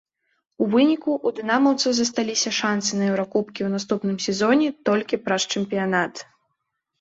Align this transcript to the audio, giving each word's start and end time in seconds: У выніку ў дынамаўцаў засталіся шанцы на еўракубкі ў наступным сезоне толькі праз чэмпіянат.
У 0.63 0.67
выніку 0.75 1.11
ў 1.15 1.35
дынамаўцаў 1.39 1.91
засталіся 1.97 2.49
шанцы 2.61 2.91
на 3.01 3.05
еўракубкі 3.11 3.59
ў 3.67 3.69
наступным 3.75 4.17
сезоне 4.29 4.67
толькі 4.91 5.21
праз 5.29 5.41
чэмпіянат. 5.55 6.27